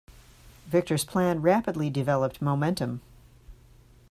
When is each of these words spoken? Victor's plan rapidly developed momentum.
Victor's 0.65 1.05
plan 1.05 1.43
rapidly 1.43 1.91
developed 1.91 2.41
momentum. 2.41 3.01